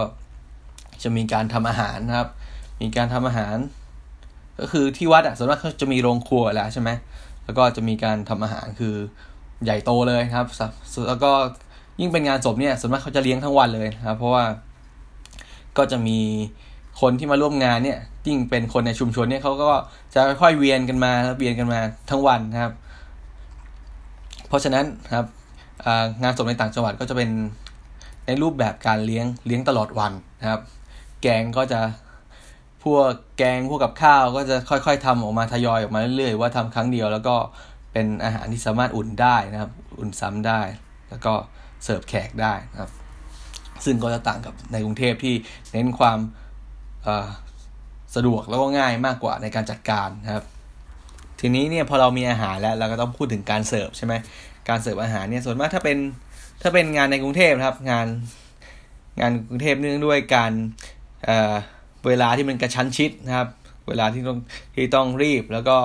[1.04, 2.30] จะมีการทำอาหารนะครับ
[2.82, 3.56] มีการทำอาหาร
[4.60, 6.90] ก็คือที่วัดอะส่วนมากเขาจะมีโรงครัวแล้วใช่ไหม
[7.44, 8.96] แล้วก็จะมีการทำอาหารคือ
[9.64, 10.48] ใหญ่โตเลยครับ
[11.08, 11.32] แล้วก็
[12.00, 14.44] ยิ่งเป็นงานศพเนี่ยส่วนมากเขาจะเลี้ยงทั้งวันเลยนะครับ เพราะว่า
[15.78, 16.20] ก็จะมี
[17.02, 19.72] คนที่มาร่วมงานเนี่ยยิ่งเป็นคนในชุมชนเนี่ยเขาก็
[20.14, 21.80] จะค่อยๆเวียนกันมาเวียนกันมา
[22.10, 22.74] ทั้งวันนะครับ
[24.48, 25.28] เพราะฉะนั้นครับ
[26.24, 27.30] งานศพในต่างจังหวัดก็จะเป็น
[28.26, 30.62] ในรูปแบบการเลี้ยงเลี้ยงตลอดวันนะครับ
[31.22, 31.82] แกงก็จะ
[32.84, 37.36] พวกแกงพวกกับข้าวก็จะค่อยๆทำออกมาทยอยออกมาเรื่อยๆว่าทำครั้งเดียว แล้วก็
[37.92, 40.62] เป็นอาหารที่สามารถอุ่นได้นะครับ อุ่นซ้ำได้
[41.10, 41.34] แล้วก็
[41.84, 42.92] เสิร์ฟแขกได้นะครับ
[43.86, 45.36] ซึ่งก็จะต่างกับในกรุงเทพที่
[45.72, 46.20] เน้นความ
[48.16, 50.46] สะดวกแล้วก็ง่ายมากกว่าในการจัดการนะครับ
[51.40, 54.14] ทีนี้เนี่ยพอเรามีอาหารแล้วเราก็ต้องพูดถึงการเสิร์ฟใช่ไหม
[54.70, 55.98] การเสิร์ฟอาหารเนี่ยส่วนมากถ้าเป็น
[56.62, 58.08] ถ้าเป็นงานในกรุงเทพนะครับ งาน
[59.20, 60.52] งานกรุงเทพเนื่องด้วยการ
[61.26, 63.48] เเวลาที่มันกระชั้นชิดนะครับ
[63.88, 64.38] เวลาที่ต้อง
[64.76, 65.78] ที่ต้องรีบแล้วก็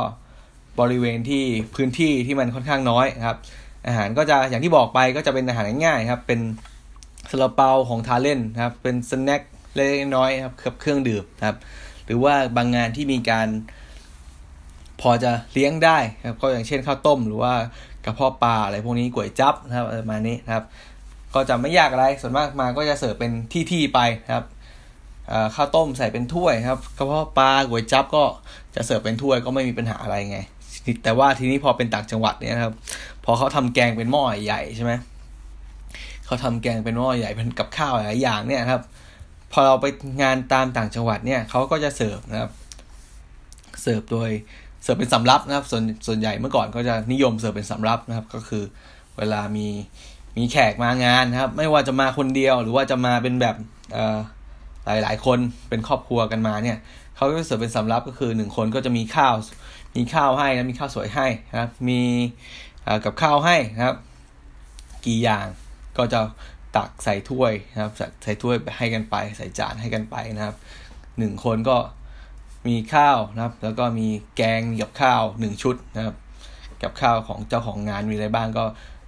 [0.80, 1.44] บริเวณที่
[1.74, 3.38] พื้นที่ที่มันค่อนข้างน้อยนะครับ
[3.86, 6.40] อาหารก็จะอย่างที่บอกไปก็จะเป็นอาหารง่ายๆครับ เป็น
[7.30, 9.42] ซาลาเปาของทาเล่นนะครับ เป็นสแน็ค
[9.76, 11.56] เล็กน้อยครับเครื่องดื่มนครับ
[12.06, 13.48] หรือว่าบางงานที่มีการ
[15.00, 17.54] พอจะเลี้ยงได้ครับก็อย่างเช่นข้าวต้ม หรือว่า
[18.04, 20.64] กระเพาะปลาอะไรพวกนี้ก๋วยจั๊บนะครับประมาณนี้นะครับ
[21.34, 23.32] ก็จะไม่ยากอะไรส่วนมากมาก็จะเสิร์ฟเป็น
[23.70, 24.00] ที่ๆไป
[24.34, 24.44] ครับ
[25.54, 28.24] ข้าวต้มใส่เป็นถ้วยครับกระเพาะปลาก๋วยจั๊บก็
[28.74, 30.38] จะเสิร์ฟเป็นถ้วยก็ไม่มีปัญหาอะไรไง
[31.02, 32.72] แต่ว่าทีนี้พอเป็นต่างจังหวัดเนี่ยครับ
[33.24, 34.92] พอเขาทำแกงเป็นหม้อใหญ่ใช่ไหม
[36.26, 38.80] เขาทำแกงเป็นหม้อใหญ่เป็นกับข้าวหลายอย่างเนี่ยครับ
[39.52, 39.86] พอเราไป
[40.22, 42.50] งานตามต่างจังหวัดเนี่ยเขาก็จะเสิร์ฟนะครับ
[43.82, 44.30] เสิร์ฟโดย
[44.82, 48.64] เสิร์ฟเป็นสำรับนะครับ ส่วนส่วนใหญ่เมื่อก่อนก็จะนิยมเสิร์ฟเป็นสำรับนะครับ ก็คือ
[49.18, 49.68] เวลามี
[50.36, 53.56] มีแขกมางานนะครับ ไม่ว่าจะมาคนเดียวหรือว่าจะมาเป็นแบบ
[53.92, 54.18] เอ่อ
[54.86, 56.78] หลายหลายคนเป็นครอบครัวกันมาเนี่ย
[57.16, 59.34] เขาก็จะเสิร์ฟเป็นสำรับก็คือหนึ่งคนก็จะมีข้าว
[59.96, 62.00] มีข้าวให้นะมีข้าวสวยให้นะครับ มี
[63.04, 63.96] กับข้าวให้นะครับ
[65.06, 65.46] กี่อย่าง
[65.98, 66.20] ก็จะ
[66.76, 70.56] ตักใส่ถ้วยนะครับใส่ถ้วยให้กันไปใส่จานให้กันไปนะครับ
[71.18, 71.76] หนึ่งคนก็
[72.68, 76.14] มีข้าวนะครับ แล้วก็มีแกงกับข้าวหนึ่งชุดนะครับ
[76.82, 78.64] กับข้าวของเจ้าของงานมีอะไรบ้างก็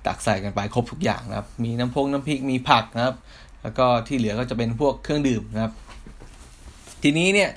[0.07, 3.17] ตักใส่กันไปครบทุกอย่างนะครับ มีน้ำพงน้ำพริกมีผักนะครับ
[3.63, 5.73] แล้วก็ที่เหลือก็จะเป็นพวกเครื่องดื่มนะครับ
[7.03, 7.51] ทีนี้เนี่ย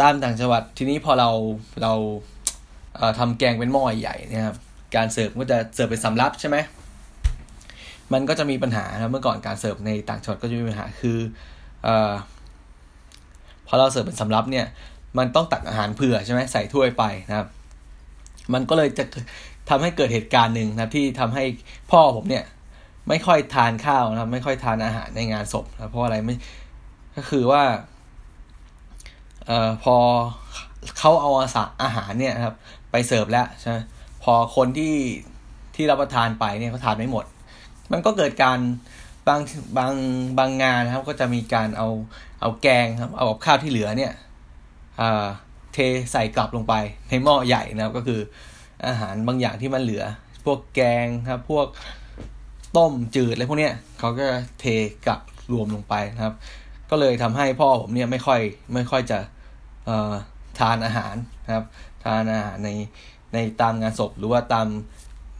[0.00, 1.30] ตามต่างจังหวัดทีนี้พอเรา
[1.82, 1.92] เรา
[2.96, 4.56] เทำแกงเป็นหม้อใหญ่นะครับ
[4.96, 6.56] การเสิร์ฟก็จะเสิร์ฟเป็นสำรับใช่ไหม
[8.12, 11.18] มันก็จะมีปัญหานะเมื่อก่อนการเสิร์ฟในต่างจังหวัดก็จะมีปัญหาคือ
[11.86, 11.88] อ
[13.66, 14.66] พอเราเสิร์ฟเป็นสำรับเนี่ย
[15.18, 17.48] มันต้องตักอาหารเผื่อใช่ไหมใส่ถ้วยไปนะครับ
[18.52, 19.04] มันก็เลยจะ
[19.68, 21.44] ทำให้เกิดเหตุการณ์หนึ่งนะที่ทำให้
[21.90, 22.44] พ่อผมเนี่ย
[23.08, 26.34] ไม่ค่อยทานข้าวนะไม่ค่อยทานอาหารในงานศพนะเพราะอะไรไม่
[27.16, 27.62] ก็คือว่า
[29.46, 29.96] เอ่อพอ
[30.98, 32.54] เขาเอาอาสาอาหารเนี่ยครับ
[32.90, 33.74] ไปเสิร์ฟแล้วใช่
[34.22, 34.94] พอคนที่
[35.74, 37.24] ที่รับประทานไปเนี่ยเขาทานไม่หมด
[37.92, 38.58] มันก็เกิดการ
[39.28, 39.40] บาง
[39.78, 39.94] บาง
[40.38, 41.88] บางงานนะครับ ก็จะมีการเอา
[42.40, 44.12] เอาแกงครับ เอากับข้าวที่เหลือเนี่ย
[45.72, 45.78] เท
[46.12, 46.74] ใส่กลับลงไป
[47.08, 48.20] ในหม้อใหญ่นะครับ ก็คือ
[48.86, 50.04] อาหารบางอย่างที่มันเหลือ
[50.44, 51.66] พวกแกงครับ พวก
[52.76, 54.26] ต้มจืดอะไรพวกเนี้ยเขาก็
[54.60, 54.64] เท
[55.06, 55.20] กลับ
[55.52, 56.34] รวมลงไปนะครับ
[56.90, 58.40] ก็เลยทำให้พ่อผมเนี่ยไม่ค่อย
[58.74, 59.18] ไม่ค่อยจะ
[60.58, 61.14] ทานอาหาร
[61.46, 61.64] นะครับ
[62.04, 62.70] ทานอาหารใน
[63.32, 64.66] ในตามงานศพหรือว่าตาม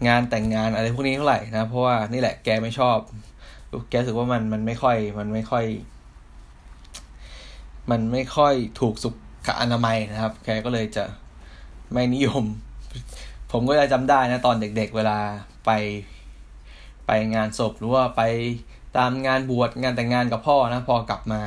[0.09, 2.99] งานแต่งงานอะไรพวกนี้เท่าไหร่นะเพราะว่านี่แหละแกไม่ชอบ
[3.91, 5.65] แกรู้สึกว่ามันมันไม่ค่อย มันไม่ค่อย
[7.91, 9.15] มันไม่ค่อยถูกสุข
[9.61, 11.05] อนามัยนะครับ แกก็เลยจะ
[11.93, 12.45] ไม่นิยม
[13.53, 15.19] ผมก็จะจำได้นะ ตอนเด็กๆ เวลา
[15.67, 15.71] ไป
[17.07, 18.23] ไปงานศพหรือว่าไป
[18.97, 21.41] ตามงานบวชงานแต่งงานกับพ่อนะ พอกลับมา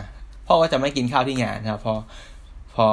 [0.48, 1.96] พ่อก็จะไม่กินข้าวที่งานนะครับพอ
[2.76, 2.88] พอ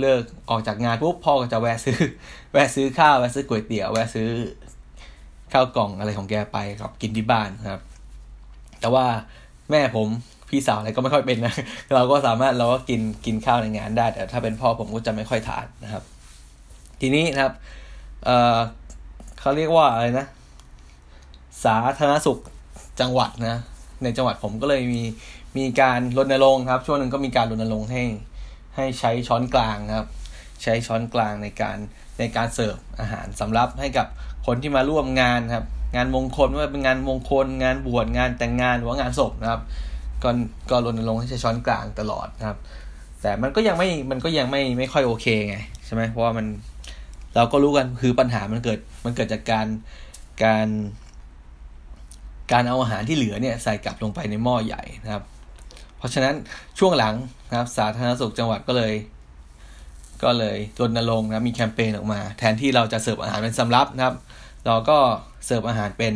[0.00, 1.98] เลิกออกจากงานปุ๊บพ่อก็จะแวะซื้อ
[2.52, 4.28] แวะซื้อข้าวแวะซื้อก๋วยเตี๋ยวแวะซื้อ
[5.52, 7.82] ข้าวกล่องอะไรของแกไปกับกินที่บ้านครับ
[8.80, 9.06] แต่ว่า
[9.70, 10.08] แม่ผม
[10.48, 11.54] พี่สาวอะไรก็ไม่ค่อยเป็นนะ
[11.94, 16.02] เราก็สามารถเราก็กินกินข้าวในงานได้ แต่ถ้าเป็นพ่อผมก็จะไม่ค่อยทานนะครับ
[17.00, 17.54] ทีนี้นะครับ
[18.24, 18.58] เอ่อ
[19.40, 20.26] เขาเรียกว่าอะไรนะ
[21.64, 22.38] สาธารณสุข
[23.00, 23.56] จังหวัดนะ
[24.02, 25.02] ในจังหวัดผมก็เลยมี
[25.56, 28.02] มีการรณรงค์ครับ ช่วงหนึ่งก็มีการรณรงค์ให้
[28.76, 30.08] ให้ใช้ช้อนกลางครับ
[30.62, 31.76] ใช้ช้อนกลางในการ
[32.18, 34.06] ในการเสิร์ฟอาหารสำหรับให้กับ
[34.46, 39.62] คนที่มาร่วมงานครับ งานมงคลว่าเป็นงานมงคล งานบวชงานแต่งงานหรือว่างานศพนะครับ
[40.22, 40.30] ก็
[40.70, 42.58] ก็รณรงค์ให้ใช้ช้อนกลางตลอดนะครับ
[43.22, 45.56] แต่มันก็ยังไม่มันก็ยังไม่ไม่ค่อยโอเคไง
[45.86, 46.46] ใช่ไหมเพราะว่ามัน
[47.34, 49.66] เราก็รู้กันคือปัญหามันเกิดมันเกิดจากการ
[50.44, 50.68] การ
[52.52, 55.22] การเอาอาหารที่เหลือเนี่ยใส่กลับลงไปในหม้อใหญ่นะครับ
[56.02, 56.34] เพราะฉะนั้น
[56.78, 57.14] ช่วงหลัง
[57.50, 58.94] นะครับสาธารณสุขจังหวัดก็เลย
[60.24, 64.16] ก็เลยรณรงค์นะมีแคมเปญออกมา แทนที่เราจะเสิร์ฟอาหารเป็นสำรับนะครับ
[64.66, 64.98] เราก็
[65.46, 66.14] เสิร์ฟอาหารเป็น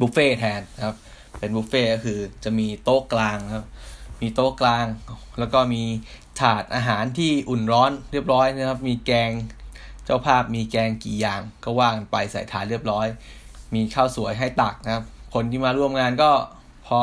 [0.00, 0.96] บุฟเฟ่แทนนะครับ
[1.38, 3.66] เป็นบุฟเฟ่ก็คือจะมีโต๊ะกลางครับ
[4.20, 4.86] มีโต๊ะกลาง
[5.38, 5.82] แล้วก็มี
[6.40, 9.30] ถาดอาหารที่อุ่นร้อนเรียบร้อยนะครับ มีแกง
[10.04, 13.06] เจ้าภาพมีแกงกี่อย่างก็ว่างไปใส่ถาดเรียบร้อย
[13.74, 16.30] มีข้าวสวยให้ตักนะครับ คนที่มาร่วมงานก็
[16.86, 17.00] พอ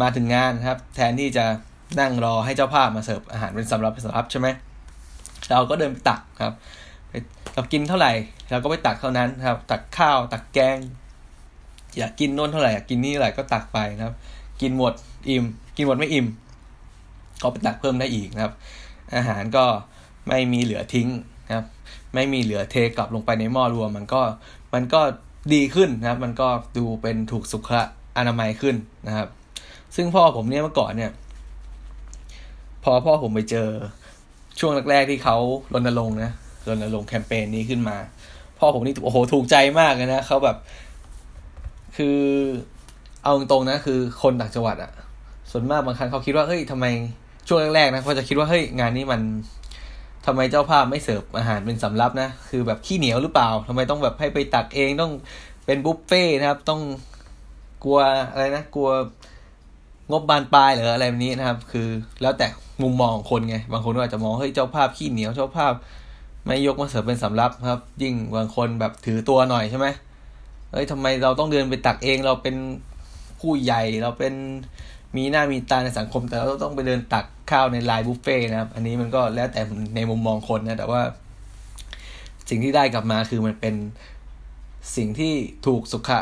[0.00, 1.44] มาถึงงานครับ แทนที่จะ
[2.00, 4.48] นั่งรอให้เจ้าภาพมาเสิร์ฟอาหารเป็นสำรับเป็นสำรับใช่ไหม
[5.50, 6.54] เราก็เดินไปตักครับ
[7.54, 8.12] เรากินเท่าไหร่
[8.50, 10.76] เราก็ไปตักเท่านั้นครับ ตักข้าว ตักแกง
[11.98, 14.14] อยากกินโน่นเท่าไหร่อยากกินนี่เท่าไหร่ก็ตักไปนะครับ
[14.60, 14.92] กินหมด
[15.28, 15.44] อิ่ม
[15.76, 16.26] กินหมดไม่อิ่ม
[17.42, 18.52] ก็ไปตักเพิ่มได้อีกนะครับ
[19.14, 19.64] อาหารก็
[20.28, 21.08] ไม่มีเหลือทิ้ง
[21.46, 21.66] นะครับ
[22.14, 24.22] ไม่มีเหลือเทกลับลงไปในหม้อรวม มันก็
[24.74, 25.00] มันก็
[25.54, 27.70] ดีขึ้นนะครับ มันก็ดูเป็นถูกสุข
[28.16, 28.76] อนามัยขึ้น
[29.06, 29.28] นะครับ
[29.94, 31.12] ซึ่งพ่อผมเนี่ยเมื่อก่อนเนี่ย
[32.84, 33.68] พอพ่อผมไปเจอ
[34.58, 35.36] ช่วงแรกๆที่เขา
[35.74, 36.30] รณรงค์นะ
[36.68, 37.96] รณรงค์แคมเปญนี้ขึ้นมา
[38.58, 40.56] พ่อผมนี่โอ้โหถูกใจมากเลยนะเขาแบบ
[41.96, 42.18] คือ
[43.22, 44.92] เอาตรงๆนะ คือคนต่างจังหวัดอะ
[45.50, 46.86] ส่วนมากบางครั้งเขาคิดว่าเฮ้ยทำไม
[47.48, 49.20] ช่วงแรกๆนะเขาจะคิดว่าเฮ้ยงานนี้มัน
[50.26, 55.12] ทำไมเจ้าภาพไม่เสิร์ฟอาหารเป็นสำรับนะคือแบบขี้เหนียวหรือเปล่าทำไมต้องแบบให้ไปตักเองต้อง
[55.66, 56.80] เป็นบุฟเฟ่นะครับ ต้อง
[57.84, 58.00] กลัว
[58.32, 58.90] อะไรนะกลัว
[60.12, 61.88] งบบานปลายหรืออะไรแบบนี้นะครับ คือ
[62.22, 62.46] แล้วแต่
[62.82, 65.72] มุมมองของคนไง บางคนก็อาจจะมองเฮ้ยเจ้าภาพขี้เหนียวเจ้าภาพ
[66.46, 69.86] ไม่ยกมาเสิร์ฟเป็นสำรับครับ ยิ่งบางคนแบบถือตัวหน่อยใช่ไหม
[70.72, 72.56] เฮ้ยทำไมเราต้องเดินไปตักเองเราเป็น
[73.40, 74.34] ผู้ใหญ่เราเป็น
[75.16, 79.60] มีหน้ามีตาในสังคม แต่เราต้องไปเดินตักข้าวในไลน์บุฟเฟ่นะครับ อันนี้มันก็แล้วแต่
[79.96, 81.02] ในมุมมองคนนะ แต่ว่า
[82.48, 83.74] สิ่งที่ได้กลับมาคือมันเป็น
[84.96, 85.32] สิ่งที่
[85.66, 86.20] ถูกสุขะ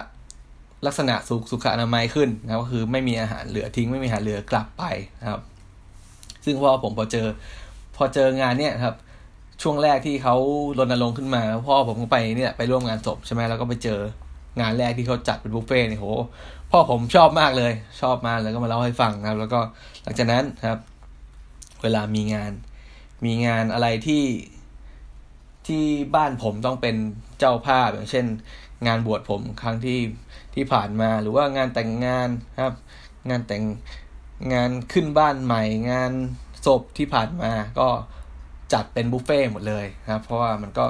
[0.86, 4.84] ลักษณะสุขสุขอนามัยขึ้นนะก็คือไม่มีอาหารเหลือทิ้งไม่มีอาหารเหลือกลับไป
[5.20, 5.40] นะครับ
[6.44, 7.26] ซึ่งพ่อผมพอเจอ
[7.96, 8.94] พอเจองานเนี่ยครับ
[9.62, 10.36] ช่วงแรกที่เขา
[10.78, 14.00] รณรงค์ขึ้นมา พ่อผมก็ไปเนี่ยไปร่วมงานศพใช่ไหมแล้วก็ไปเจอ
[14.60, 16.06] งานแรกที่เขาจัดเป็นบุฟเฟ่เนี่ยโห
[16.70, 19.60] พ่อผมชอบมากเลย ชอบมากแล้วก็มาเล่าให้ฟังนะครับ แล้วก็
[20.02, 20.80] หลังจากนั้นครับ
[21.82, 22.52] เวลามีงาน
[23.24, 24.24] มีงานอะไรที่
[25.66, 26.96] ที่บ้านผมต้องเป็น
[27.38, 28.26] เจ้าภาพอย่างเช่น
[28.86, 29.98] งานบวชผมครั้งที่
[30.54, 32.28] ที่ผ่านมาหรือว่างานแต่งงาน
[32.62, 32.74] ครับ
[33.30, 33.64] งานแต่ง
[34.52, 36.12] งานขึ้นบ้านใหม่ งาน
[36.66, 37.88] ศพที่ผ่านมาก็
[38.72, 40.84] จัดเป็นบุฟเฟ่หมดเลยครับเพราะว่ามันก็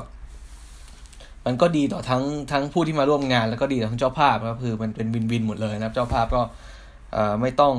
[1.47, 6.43] มันก็ดีต่อทั้งทั้งผู้ที่มาร่วมงาน แล้วก็ดีต่อทั้งเจ้าภาพครับคือมันเป็นวินวินหมดเลยนะครับ เจ้าภาพก็
[7.41, 7.75] ไม่ต้อง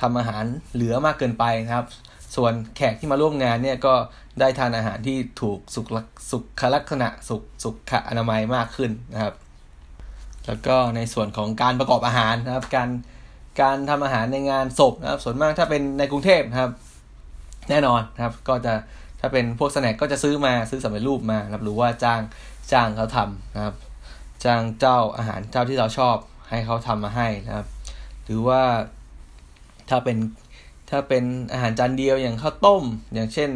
[0.00, 1.86] ทำอาหารเหลือมากเกินไปนะครับ
[2.36, 3.94] ส่วนแขกที่มาร่วมงานเนี่ยก็
[4.40, 5.86] ได้ทานอาหารที่ถูกสุข
[6.30, 9.34] สุขลักษณะสุขสุขอนามัยมากขึ้นนะครับ
[10.46, 12.88] แล้วก็ในส่วนของการประกอบอาหารนะครับ การ
[13.60, 16.70] การทำอาหารในงานศพนะครับ ส่วนมากถ้าเป็นในกรุงเทพนะครับ
[17.70, 18.74] แน่นอนนะครับ ก็จะ
[19.20, 22.20] ถ้าเป็นพวกสแน็คก็จะซื้อมาซื้อสำเร็จรูปมาครับหรือว่าจ้าง
[22.72, 23.74] จ้างเขาทำนะครับ
[24.44, 26.16] จ้างเจ้าอาหารเจ้าที่เราชอบ
[26.50, 27.66] ให้เขาทำมาให้นะครับ
[28.24, 28.62] หรือว่า
[29.90, 30.16] ถ้าเป็น
[30.90, 33.50] ถ้าเป็นอาหารจานเดียวอย่างข้าวต้ม อย่างเช่น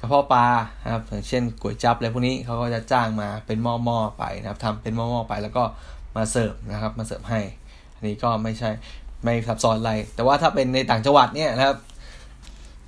[0.00, 0.46] กระเพาะปลา
[0.92, 5.64] ครับอย่างเช่นก๋วยจั๊บอะไรพวกนี้เขาก็จะจ้างมาเป็นหม้อๆไปนะครับทำเป็นหม้อๆไปแล้วก็
[6.16, 7.40] มาเสิร์ฟนะครับมาเสิร์ฟให้
[7.94, 8.70] อันนี้ก็ไม่ใช่
[9.24, 11.76] ไม่ซับซ้อนอะไร แต่ว่าถ้าเป็นในต่างจังหวัดเนี่ยนะครับ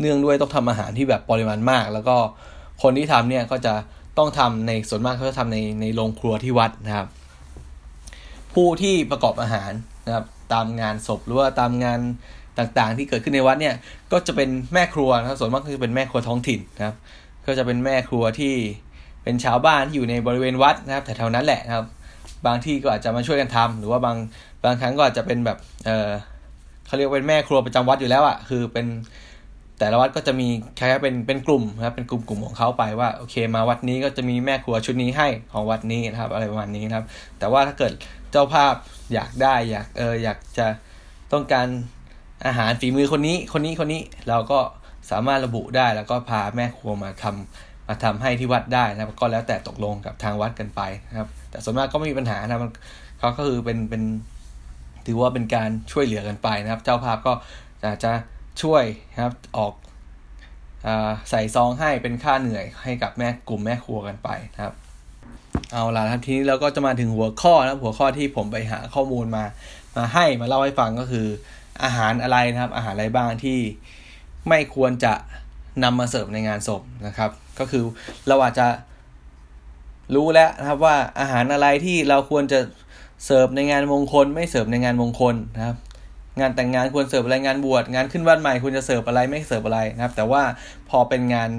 [0.00, 2.16] เนื่องด้วยต้องทำอาหารที่แบบปริมาณมาก แล้วก็
[2.82, 3.74] คนที่ทำเนี่ยก็จะ
[4.18, 7.08] ต้องทำในส่วนมากเขาจะทำในในโรงครัวที่วัดนะครับ
[8.54, 9.72] ผู้ที่ประกอบอาหาร
[10.06, 12.00] นะครับตามงานศพหรือว่าตามงาน
[12.58, 13.74] ต่างๆ ที่เกิดขึ้นในวัดเนี่ย
[14.12, 16.96] ก็จะเป็นแม่ครัวนะครับส่วนมากก็จะเป็นแม่ครัวท้องถิ่นนะครับ
[17.46, 18.54] ก็จะเป็นแม่ครัวที่
[19.22, 21.87] เป็นชาวบ้านที่อยู่ในบริเวณวัดนะครับแถวๆนั้นแหละนะครับ
[22.46, 24.16] บางที่ก็อาจจะมาช่วยกันทำหรือว่าบาง
[24.64, 26.09] บางครั้งก็อาจจะเป็นแบบเออ
[26.87, 28.87] เขาเรียกเป็นแม่ครัวประจำวัดอยู่แล้วอะ่ะคือเป็น
[29.78, 37.07] แต่ละวัดก็จะมีคล้ายๆเป็นเป็นกลุ่มนะครับเป็นกลุ่มกลุ่มของเขาไปว่าโอเคมาวัดนี้ก็จะมีแม่ครัวชุดนี้ให้ของวัดนี้นะครับ อะไรประมาณนี้นะครับ
[37.38, 37.92] แต่ว่าถ้าเกิด
[38.33, 38.74] เจ้าภาพ
[39.14, 40.66] อยากได้อยากเอออยากจะ
[41.33, 41.66] ต้องการ
[42.46, 44.59] อาหารฝีมือคนนี้คนนี้คนนี้เราก็
[45.11, 52.72] สามารถระบุได้แล้วก็พาแม่ครัวมาทำ มาทำให้ที่วัดได้นะครับก็แล้วแต่ตกลงกับทางวัดกันไปนะครับ แต่ส่วนมากก็ไม่มีปัญหานะมัน
[53.18, 54.02] เขาก็คือเป็นเป็น
[55.06, 57.32] ถือว่าเป็นการช่วยเหลือกันไปนะครับ เจ้าภาพก็
[57.84, 58.12] อาจจะ
[58.62, 59.72] ช่วยนะครับออก
[60.86, 60.88] อ
[61.30, 64.74] ใส่ซองให้เป็นค่าเหนื่อยให้กับแม่กลุ่มแม่ครัวกันไปนะครับ
[65.72, 69.44] เอาล่ะครับทีนี้เราก็จะมาถึงหัวข้อนะหัวข้อที่ผมไปหาข้อมูลมา
[69.96, 71.26] มาให้มาเล่าให้ฟังก็คือ
[71.84, 73.58] อาหารอะไรนะครับ อาหารอะไรบ้างที่
[74.48, 75.14] ไม่ควรจะ
[75.84, 77.82] นำมาเสิร์ฟในงานศพนะครับ ก็คือ
[78.28, 78.66] เราอาจจะ
[80.14, 82.60] รู้แล้วนะครับว่าอาหารอะไรที่เราควรจะ
[83.24, 85.76] เสิร์ฟในงานมงคล ไม่เสิร์ฟในงานมงคลนะครับ
[86.40, 90.42] งานแต่งงานควรเสิร์ฟอะไรงานบวชงานขึ้นบ้านใหม่ควรจะเสิร์ฟอะไรไม่เสิร์ฟอะไรนะครับ แต่ว่า
[90.90, 91.50] พอเป็นงาน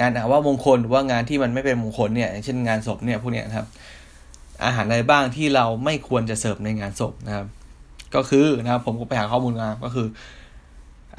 [0.00, 3.66] งานว่ามงคลหรือว่างานที่มันไม่เป็นมงคลเนี่ยเช่นงานศพเนี่ยพวกเนี้ยครับ
[4.64, 7.46] อาหารอะไรบ้างที่เราไม่ควรจะเสิร์ฟในงานศพนะครับ
[8.14, 10.06] ก็คือนะครับผมก็ไปหาข้อมูลมาก็คือ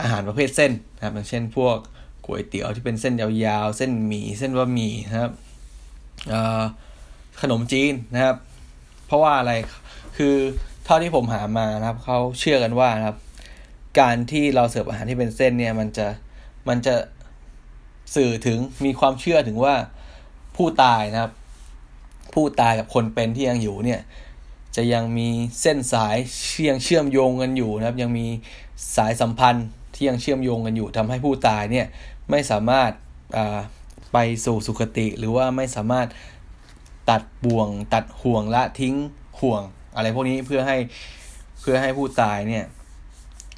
[0.02, 1.78] อาหารประเภทเส้นนะครับอย่างเช่นพวก
[2.28, 5.32] ก๋วยเตี๋ยวที่เป็นเส้นยาวๆ เส้นหมี่เส้นบะหมี่นะครับ
[7.42, 8.36] ขนมจีนนะครับ
[9.06, 9.54] เพราะว่าอะไร
[10.18, 10.36] คือ
[10.86, 13.18] เท่าที่ผมหามานะครับเขาเชื่อกันว่านะครับ
[14.00, 16.08] การที่เราเสิร์ฟอาหารที่เป็นเส้นเนี่ยมันจะ
[16.70, 16.96] มันจะ
[18.16, 19.76] สื่อถึงมีความเชื่อถึงว่า
[20.56, 21.32] ผู้ตายนะครับ
[22.34, 24.02] ผู้ตายกับคนเป็นที่ยังอยู่เนี่ย
[24.76, 25.30] จะยังมี
[25.62, 26.16] เส้นสาย
[26.48, 28.26] เชื่อมเชื่อมโยงกันอยู่นะครับ ยังมี
[28.96, 31.88] สายสัมพันธ์ที่ยังเชื่อมโยงกันอยู่ทำให้ผู้ตายเนี่ย
[32.32, 32.92] ไม่สามารถ
[34.14, 36.08] ไปสู่สุคติหรือว่าไม่สามารถ
[37.10, 38.96] ตัดบ่วง ตัดห่วงละทิ้ง
[39.40, 39.62] ห่วง
[39.96, 40.78] อะไรพวกนี้เพื่อให้
[41.62, 42.66] เพื่อให้ผู้ตายเนี่ย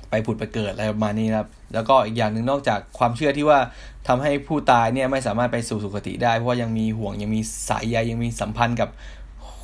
[0.10, 3.60] ไปผุดไปเกิดอะไรประมาณนี้ครับ แล้วก็อีกอย่างหนึ่งนอกจากความเชื่อที่ว่า
[4.08, 8.90] ทำให้ผู้ตายเนี่ยไม่สามารถไปสู่สุคติได้เพราะว่ายังมีห่วงยังมีสายใยยังมีสัมพันธ์กับ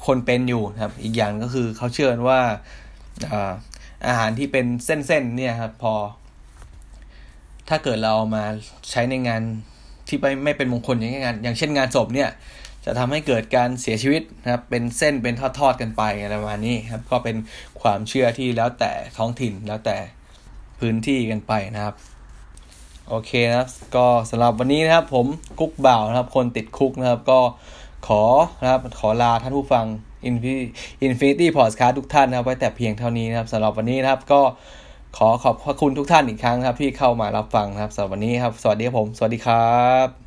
[0.05, 2.41] คนเป็นอยู่ครับ อีกอย่างก็คือเขาเชื่อว่า
[4.07, 5.93] อาหารที่เป็นเส้นๆเนี่ยครับพอ
[7.69, 8.45] ถ้าเกิดเราเอามา
[8.91, 9.41] ใช้ในงาน
[10.07, 12.29] ที่ไม่ไม่เป็นมงคลอย่างงาน อย่างเช่นงานศพเนี่ย
[12.85, 17.35] จะทำให้เกิดการเสียชีวิตนะครับ เป็นเส้นเป็นทอดๆกันไปอะไรประมาณนี้ครับ ก็เป็น
[17.81, 19.97] ความเชื่อที่แล้วแต่ท้องถิ่นแล้วแต่
[20.79, 21.95] พื้นที่กันไปนะครับ
[23.09, 25.27] โอเคนะครับก็สำหรับวันนี้นะครับ ผม
[25.59, 27.39] กุ๊กบ่าวนะครับ คนติดคุกนะครับ ก็
[28.07, 28.23] ขอ
[28.61, 29.85] นะครับขอลาท่านผู้ฟัง
[31.07, 34.41] Infinity Podcast ทุกท่านนะครับ ไว้แต่เพียงเท่านี้นะครับสำหรับวันนี้นะครับก็
[35.17, 40.24] ขอขอบพระคุณทุกท่านอีกครั้งครับที่เข้ามารับฟังครับสำหรับวันนี้ครับ สวัสดีครับผม สวัสดีครับ